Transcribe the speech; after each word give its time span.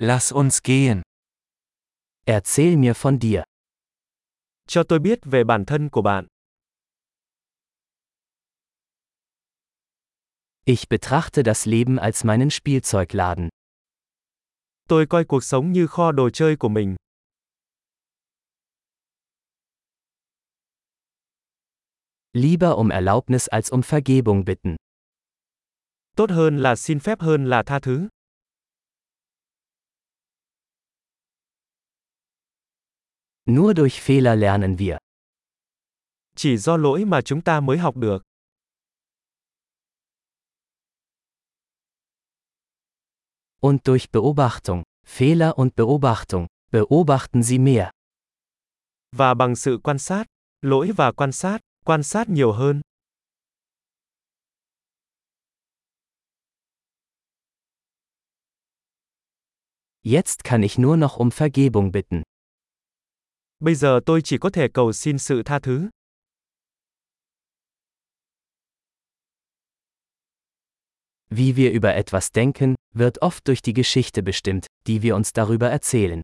Lass 0.00 0.32
uns 0.32 0.62
gehen. 0.62 1.02
Erzähl 2.24 2.76
mir 2.76 2.94
von 2.94 3.18
dir. 3.18 3.42
Cho 4.66 4.82
tôi 4.88 4.98
biết 4.98 5.18
về 5.22 5.44
bản 5.44 5.64
thân 5.64 5.88
của 5.90 6.02
bạn. 6.02 6.26
Ich 10.64 10.88
betrachte 10.88 11.42
das 11.42 11.66
Leben 11.66 11.96
als 11.96 12.24
meinen 12.24 12.50
Spielzeugladen. 12.50 13.48
Tôi 14.88 15.06
coi 15.06 15.24
cuộc 15.24 15.44
sống 15.44 15.72
như 15.72 15.86
kho 15.86 16.12
đồ 16.12 16.30
chơi 16.30 16.56
của 16.56 16.68
mình. 16.68 16.96
Lieber 22.32 22.70
um 22.76 22.88
Erlaubnis 22.88 23.48
als 23.48 23.72
um 23.72 23.80
Vergebung 23.80 24.44
bitten. 24.44 24.76
Tốt 26.16 26.30
hơn 26.30 26.58
là 26.58 26.76
xin 26.76 27.00
phép 27.00 27.20
hơn 27.20 27.44
là 27.44 27.62
tha 27.66 27.78
thứ. 27.80 28.08
Nur 33.50 33.72
durch 33.74 34.02
Fehler 34.02 34.36
lernen 34.36 34.78
wir. 34.78 34.98
Chỉ 36.36 36.56
do 36.56 36.76
lỗi 36.76 37.04
mà 37.04 37.20
chúng 37.22 37.40
ta 37.42 37.60
mới 37.60 37.78
học 37.78 37.96
được. 37.96 38.22
Und 43.60 43.80
durch 43.84 44.10
Beobachtung. 44.12 44.82
Fehler 45.06 45.52
und 45.54 45.74
Beobachtung. 45.76 46.46
Beobachten 46.72 47.42
Sie 47.42 47.58
mehr. 47.58 47.90
Và 49.16 49.34
bằng 49.34 49.56
sự 49.56 49.78
quan 49.84 49.98
sát, 49.98 50.26
lỗi 50.60 50.92
và 50.96 51.12
quan 51.12 51.32
sát, 51.32 51.60
quan 51.84 52.02
sát 52.02 52.28
nhiều 52.28 52.52
hơn. 52.52 52.80
Jetzt 60.02 60.44
kann 60.44 60.62
ich 60.62 60.78
nur 60.78 60.98
noch 60.98 61.16
um 61.18 61.30
Vergebung 61.30 61.92
bitten. 61.92 62.22
Bây 63.60 63.74
giờ 63.74 64.00
tôi 64.06 64.20
chỉ 64.24 64.38
có 64.38 64.50
thể 64.50 64.68
cầu 64.74 64.92
xin 64.92 65.18
sự 65.18 65.42
tha 65.42 65.58
thứ. 65.58 65.88
Wie 71.30 71.52
wir 71.56 71.72
über 71.72 71.90
etwas 71.90 72.30
denken, 72.34 72.74
wird 72.94 73.18
oft 73.20 73.44
durch 73.44 73.62
die 73.62 73.74
Geschichte 73.74 74.22
bestimmt, 74.22 74.66
die 74.86 75.02
wir 75.02 75.14
uns 75.14 75.32
darüber 75.34 75.70
erzählen. 75.70 76.22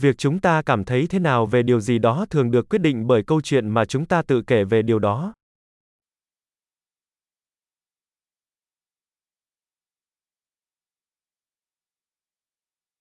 Việc 0.00 0.18
chúng 0.18 0.40
ta 0.40 0.62
cảm 0.66 0.84
thấy 0.84 1.06
thế 1.06 1.18
nào 1.18 1.46
về 1.46 1.62
điều 1.62 1.80
gì 1.80 1.98
đó 1.98 2.26
thường 2.30 2.50
được 2.50 2.68
quyết 2.68 2.78
định 2.78 3.06
bởi 3.06 3.22
câu 3.26 3.40
chuyện 3.40 3.68
mà 3.68 3.84
chúng 3.84 4.06
ta 4.06 4.22
tự 4.22 4.42
kể 4.46 4.64
về 4.64 4.82
điều 4.82 4.98
đó. 4.98 5.34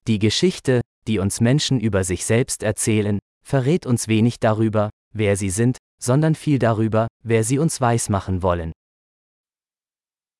Die 0.05 0.17
Geschichte, 0.17 0.80
die 1.07 1.19
uns 1.19 1.41
Menschen 1.41 1.79
über 1.79 2.03
sich 2.03 2.25
selbst 2.25 2.63
erzählen, 2.63 3.19
verrät 3.45 3.85
uns 3.85 4.07
wenig 4.07 4.39
darüber, 4.39 4.89
wer 5.13 5.35
sie 5.35 5.49
sind, 5.49 5.77
sondern 6.01 6.35
viel 6.35 6.59
darüber, 6.59 7.07
wer 7.23 7.43
sie 7.43 7.59
uns 7.59 7.81
weismachen 7.81 8.41
wollen. 8.41 8.71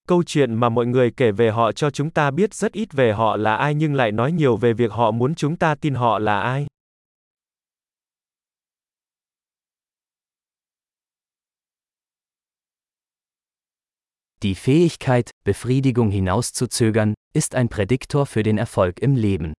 Câu 0.08 0.24
chuyện 0.24 0.54
mà 0.54 0.70
mọi 0.70 0.86
người 0.86 1.12
kể 1.12 1.32
về 1.32 1.52
họ 1.52 1.72
cho 1.72 1.90
chúng 1.90 2.10
ta 2.10 2.32
biết 2.32 2.54
rất 2.54 2.72
ít 2.72 2.94
về 2.94 3.14
họ 3.14 3.38
là 3.38 3.56
ai 3.56 3.76
nhưng 3.76 3.94
lại 3.94 4.12
nói 4.12 4.32
nhiều 4.32 4.58
về 4.58 4.74
việc 4.74 4.92
họ 4.92 5.12
muốn 5.12 5.36
chúng 5.36 5.56
ta 5.56 5.76
tin 5.76 5.96
họ 5.96 6.20
là 6.20 6.42
ai. 6.42 6.66
Die 14.44 14.56
Fähigkeit, 14.56 15.30
Befriedigung 15.46 16.10
hinauszuzögern, 16.10 17.14
ist 17.34 17.54
ein 17.54 17.70
Prädiktor 17.70 18.26
für 18.26 18.44
den 18.44 18.58
Erfolg 18.58 19.00
im 19.00 19.16
Leben. 19.16 19.54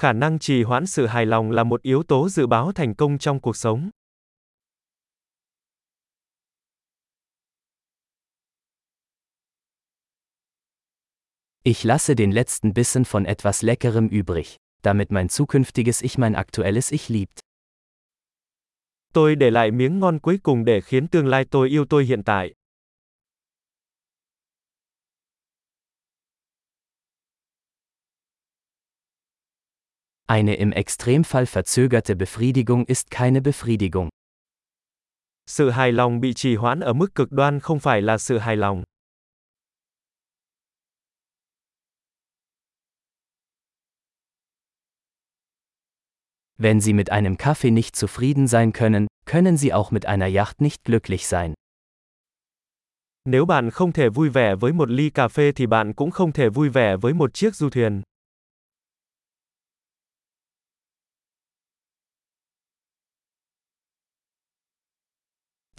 Khả 0.00 0.12
năng 0.12 0.38
trì 0.38 0.62
hoãn 0.62 0.86
sự 0.86 1.06
hài 1.06 1.26
lòng 1.26 1.50
là 1.50 1.64
một 1.64 1.82
yếu 1.82 2.02
tố 2.02 2.28
dự 2.28 2.46
báo 2.46 2.72
thành 2.72 2.94
công 2.94 3.18
trong 3.18 3.40
cuộc 3.40 3.56
sống. 3.56 3.90
Ich 11.62 11.86
lasse 11.86 12.14
den 12.14 12.30
letzten 12.30 12.72
Bissen 12.74 13.02
von 13.10 13.24
etwas 13.24 13.66
Leckerem 13.66 14.08
übrig, 14.08 14.56
damit 14.82 15.10
mein 15.10 15.26
zukünftiges 15.26 16.04
Ich 16.04 16.18
mein 16.18 16.32
aktuelles 16.32 16.92
Ich 16.92 17.10
liebt. 17.10 17.40
Tôi 19.12 19.34
để 19.36 19.50
lại 19.50 19.70
miếng 19.70 19.98
ngon 19.98 20.18
cuối 20.18 20.38
cùng 20.42 20.64
để 20.64 20.80
khiến 20.80 21.08
tương 21.08 21.26
lai 21.26 21.44
tôi 21.50 21.68
yêu 21.68 21.84
tôi 21.84 22.04
hiện 22.04 22.22
tại. 22.24 22.54
Eine 30.30 30.54
im 30.54 30.70
Extremfall 30.70 31.44
verzögerte 31.44 32.14
Befriedigung 32.14 32.86
ist 32.86 33.10
keine 33.10 33.40
Befriedigung. 33.40 34.10
Sự 35.46 35.70
hài 35.70 35.92
lòng 35.92 36.20
bị 36.20 36.34
trì 36.34 36.56
hoãn 36.56 36.80
ở 36.80 36.92
mức 36.92 37.14
cực 37.14 37.32
đoan 37.32 37.60
không 37.60 37.80
phải 37.80 38.02
là 38.02 38.18
sự 38.18 38.38
hài 38.38 38.56
lòng. 38.56 38.84
Wenn 46.58 46.80
Sie 46.80 46.92
mit 46.92 47.08
einem 47.08 47.36
Kaffee 47.36 47.74
nicht 47.74 47.94
zufrieden 47.94 48.46
sein 48.46 48.72
können, 48.72 49.06
können 49.26 49.56
Sie 49.56 49.72
auch 49.72 49.92
mit 49.92 50.04
einer 50.04 50.36
Yacht 50.36 50.60
nicht 50.60 50.84
glücklich 50.84 51.26
sein. 51.26 51.54
Nếu 53.24 53.46
bạn 53.46 53.70
không 53.70 53.92
thể 53.92 54.08
vui 54.08 54.28
vẻ 54.28 54.54
với 54.54 54.72
một 54.72 54.90
ly 54.90 55.10
cà 55.10 55.28
phê 55.28 55.52
thì 55.52 55.66
bạn 55.66 55.92
cũng 55.94 56.10
không 56.10 56.32
thể 56.32 56.48
vui 56.48 56.68
vẻ 56.68 56.96
với 56.96 57.14
một 57.14 57.34
chiếc 57.34 57.54
du 57.54 57.70
thuyền. 57.70 58.02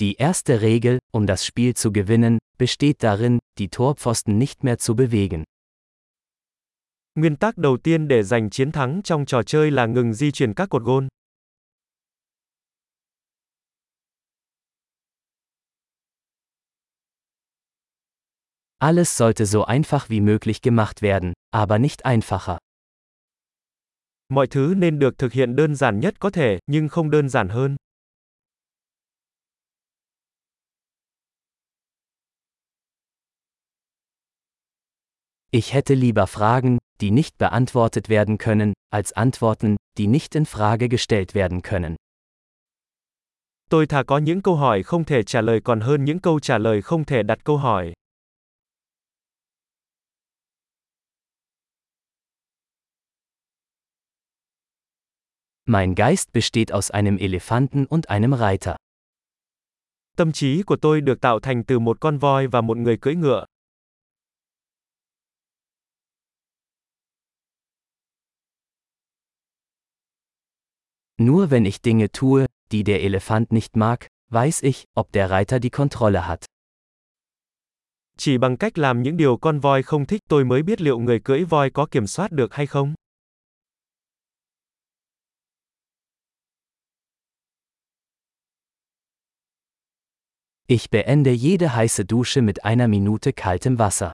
Die 0.01 0.15
erste 0.15 0.61
Regel, 0.61 0.97
um 1.13 1.27
das 1.27 1.45
Spiel 1.45 1.75
zu 1.75 1.91
gewinnen, 1.91 2.39
besteht 2.57 3.03
darin, 3.03 3.37
die 3.59 3.69
Torpfosten 3.69 4.35
nicht 4.39 4.63
mehr 4.63 4.79
zu 4.79 4.95
bewegen. 4.95 5.43
Nguyên 7.15 7.35
tắc 7.35 7.57
đầu 7.57 7.77
tiên 7.77 8.07
để 8.07 8.23
giành 8.23 8.49
chiến 8.49 8.71
thắng 8.71 9.01
trong 9.03 9.25
trò 9.25 9.43
chơi 9.43 9.71
là 9.71 9.85
ngừng 9.85 10.13
di 10.13 10.31
chuyển 10.31 10.53
các 10.53 10.69
cột 10.69 10.83
gôn. 10.83 11.07
Alles 18.79 19.17
sollte 19.17 19.45
so 19.45 19.61
einfach 19.61 20.09
wie 20.09 20.21
möglich 20.21 20.61
gemacht 20.61 21.01
werden, 21.01 21.33
aber 21.51 21.79
nicht 21.79 22.05
einfacher. 22.05 22.57
Mọi 24.29 24.47
thứ 24.47 24.73
nên 24.77 24.99
được 24.99 25.17
thực 25.17 25.33
hiện 25.33 25.55
đơn 25.55 25.75
giản 25.75 25.99
nhất 25.99 26.19
có 26.19 26.29
thể, 26.29 26.59
nhưng 26.67 26.89
không 26.89 27.09
đơn 27.11 27.29
giản 27.29 27.49
hơn. 27.49 27.75
Ich 35.53 35.73
hätte 35.73 35.95
lieber 35.95 36.27
Fragen, 36.27 36.77
die 37.01 37.11
nicht 37.11 37.37
beantwortet 37.37 38.07
werden 38.07 38.37
können, 38.37 38.73
als 38.89 39.11
Antworten, 39.11 39.75
die 39.97 40.07
nicht 40.07 40.33
in 40.33 40.45
Frage 40.45 40.87
gestellt 40.87 41.35
werden 41.35 41.61
können. 41.61 41.95
Tôi 43.69 43.87
thà 43.87 44.03
có 44.03 44.17
những 44.17 44.41
câu 44.41 44.55
hỏi 44.55 44.83
không 44.83 45.03
thể 45.03 45.23
trả 45.23 45.41
lời 45.41 45.61
còn 45.63 45.81
hơn 45.81 46.05
những 46.05 46.19
câu 46.19 46.39
trả 46.39 46.57
lời 46.57 46.81
không 46.81 47.05
thể 47.05 47.23
đặt 47.23 47.39
câu 47.43 47.57
hỏi. 47.57 47.93
Mein 55.65 55.95
Geist 55.95 56.31
besteht 56.33 56.71
aus 56.71 56.91
einem 56.91 57.17
Elefanten 57.17 57.85
und 57.89 58.05
einem 58.07 58.33
Reiter. 58.33 58.75
Tâm 60.17 60.31
trí 60.31 60.63
của 60.63 60.75
tôi 60.75 61.01
được 61.01 61.21
tạo 61.21 61.39
thành 61.39 61.63
từ 61.63 61.79
một 61.79 61.99
con 61.99 62.17
voi 62.17 62.47
và 62.47 62.61
một 62.61 62.77
người 62.77 62.97
cưỡi 62.97 63.15
ngựa. 63.15 63.45
Nur 71.21 71.51
wenn 71.51 71.65
ich 71.65 71.81
Dinge 71.81 72.11
tue, 72.11 72.47
die 72.71 72.83
der 72.83 73.03
Elefant 73.03 73.51
nicht 73.51 73.75
mag, 73.75 74.07
weiß 74.31 74.63
ich, 74.63 74.85
ob 74.95 75.11
der 75.11 75.29
Reiter 75.29 75.59
die 75.59 75.69
Kontrolle 75.69 76.27
hat. 76.27 76.45
Chỉ 78.17 78.37
bằng 78.37 78.57
cách 78.57 78.77
làm 78.77 79.01
những 79.03 79.17
điều 79.17 79.37
con 79.37 79.59
voi 79.59 79.83
không 79.83 80.05
thích 80.05 80.21
tôi 80.29 80.45
mới 80.45 80.63
biết 80.63 80.81
liệu 80.81 80.99
người 80.99 81.19
cưỡi 81.19 81.43
voi 81.43 81.69
có 81.69 81.85
kiểm 81.85 82.07
soát 82.07 82.31
được 82.31 82.53
hay 82.53 82.67
không. 82.67 82.93
Ich 90.67 90.91
beende 90.91 91.31
jede 91.31 91.69
heiße 91.69 92.03
Dusche 92.09 92.41
mit 92.41 92.57
einer 92.57 92.89
Minute 92.89 93.31
kaltem 93.31 93.75
Wasser. 93.75 94.11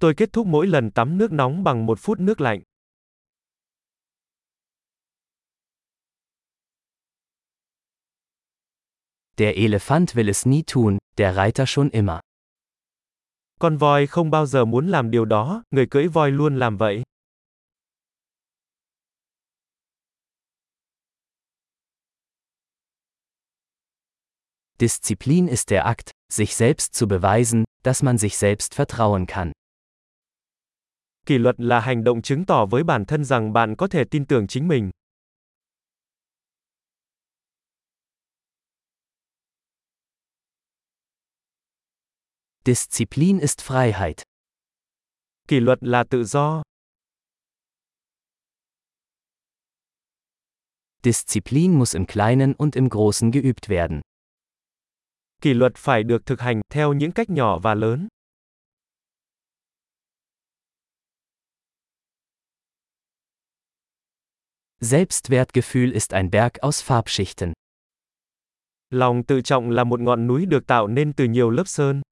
Tôi 0.00 0.14
kết 0.14 0.32
thúc 0.32 0.46
mỗi 0.46 0.66
lần 0.66 0.90
tắm 0.90 1.18
nước 1.18 1.32
nóng 1.32 1.64
bằng 1.64 1.86
một 1.86 1.98
phút 2.00 2.20
nước 2.20 2.40
lạnh. 2.40 2.62
Der 9.40 9.56
Elefant 9.56 10.16
will 10.16 10.28
es 10.28 10.44
nie 10.44 10.64
tun, 10.64 10.98
der 11.16 11.34
Reiter 11.34 11.66
schon 11.66 11.88
immer. 11.90 12.20
Con 13.58 13.78
voi 13.78 14.06
không 14.06 14.30
bao 14.30 14.46
giờ 14.46 14.64
muốn 14.64 14.88
làm 14.88 15.10
điều 15.10 15.24
đó, 15.24 15.62
người 15.70 15.86
cưỡi 15.90 16.08
voi 16.08 16.30
luôn 16.30 16.58
làm 16.58 16.76
vậy. 16.76 17.02
Disziplin 24.78 25.48
ist 25.48 25.70
der 25.70 25.84
Akt, 25.84 26.10
sich 26.32 26.54
selbst 26.54 26.94
zu 26.94 27.06
beweisen, 27.08 27.64
dass 27.82 28.02
man 28.02 28.18
sich 28.18 28.36
selbst 28.36 28.74
vertrauen 28.74 29.26
kann. 29.26 29.52
Kỷ 31.26 31.38
luật 31.38 31.54
là 31.58 31.80
hành 31.80 32.04
động 32.04 32.22
chứng 32.22 32.46
tỏ 32.46 32.66
với 32.66 32.84
bản 32.84 33.04
thân 33.04 33.24
rằng 33.24 33.52
bạn 33.52 33.76
có 33.76 33.88
thể 33.88 34.04
tin 34.04 34.26
tưởng 34.26 34.46
chính 34.46 34.68
mình. 34.68 34.90
Disziplin 42.70 43.40
ist 43.40 43.62
Freiheit. 43.62 44.22
Kỷ 45.48 45.60
luật 45.60 45.78
là 45.80 46.04
tự 46.04 46.24
do. 46.24 46.62
Disziplin 51.02 51.78
muss 51.78 51.94
im 51.94 52.06
Kleinen 52.06 52.54
und 52.54 52.76
im 52.76 52.88
Großen 52.88 53.32
geübt 53.32 53.68
werden. 53.68 54.00
Kỷ 55.42 55.54
luật 55.54 55.72
phải 55.76 56.02
được 56.02 56.26
thực 56.26 56.40
hành 56.40 56.60
theo 56.68 56.92
những 56.92 57.12
cách 57.12 57.30
nhỏ 57.30 57.58
và 57.58 57.74
lớn. 57.74 58.08
Selbstwertgefühl 64.80 65.92
ist 65.92 66.12
ein 66.12 66.30
Berg 66.30 66.52
aus 66.60 66.82
Farbschichten. 66.82 67.52
Lòng 68.90 69.22
tự 69.26 69.40
trọng 69.40 69.70
là 69.70 69.84
một 69.84 70.00
ngọn 70.00 70.26
núi 70.26 70.46
được 70.46 70.66
tạo 70.66 70.86
nên 70.86 71.12
từ 71.12 71.24
nhiều 71.24 71.50
lớp 71.50 71.64
sơn. 71.66 72.02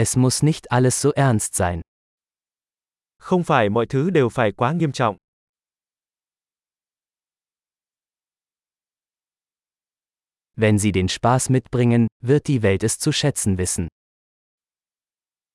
Es 0.00 0.16
muss 0.16 0.42
nicht 0.44 0.70
alles 0.70 1.00
so 1.00 1.10
ernst 1.16 1.54
sein. 1.54 1.80
Không 3.18 3.44
phải 3.44 3.68
mọi 3.68 3.86
thứ 3.86 4.10
đều 4.10 4.28
phải 4.28 4.52
quá 4.52 4.72
nghiêm 4.72 4.92
trọng. 4.92 5.16
Wenn 10.56 10.78
Sie 10.78 10.92
den 10.92 11.08
Spaß 11.08 11.50
mitbringen, 11.50 12.06
wird 12.20 12.46
die 12.46 12.62
Welt 12.62 12.82
es 12.82 12.98
zu 12.98 13.12
schätzen 13.12 13.56
wissen. 13.56 13.88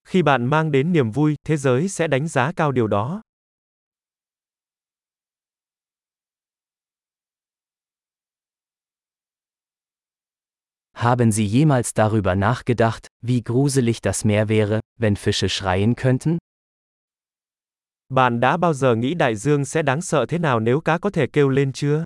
Khi 0.03 0.21
bạn 0.21 0.45
mang 0.45 0.71
đến 0.71 0.91
niềm 0.93 1.11
vui, 1.11 1.35
thế 1.45 1.57
giới 1.57 1.89
sẽ 1.89 2.07
đánh 2.07 2.27
giá 2.27 2.51
cao 2.55 2.71
điều 2.71 2.87
đó. 2.87 3.21
Haben 10.93 11.31
Sie 11.31 11.47
jemals 11.47 11.93
darüber 11.95 12.35
nachgedacht, 12.35 13.12
wie 13.23 13.41
gruselig 13.41 14.01
das 14.01 14.25
Meer 14.25 14.49
wäre, 14.49 14.79
wenn 14.99 15.15
Fische 15.15 15.49
schreien 15.49 15.95
könnten? 15.95 16.37
Bạn 18.09 18.39
đã 18.39 18.57
bao 18.57 18.73
giờ 18.73 18.95
nghĩ 18.95 19.13
đại 19.13 19.35
dương 19.35 19.65
sẽ 19.65 19.81
đáng 19.81 20.01
sợ 20.01 20.25
thế 20.25 20.37
nào 20.39 20.59
nếu 20.59 20.81
cá 20.81 20.97
có 20.97 21.09
thể 21.09 21.27
kêu 21.27 21.49
lên 21.49 21.73
chưa? 21.73 22.03